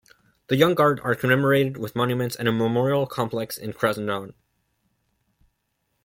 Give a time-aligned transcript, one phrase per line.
[0.47, 4.33] The "Young Guard" are commemorated with monuments and a memorial complex in Krasnodon.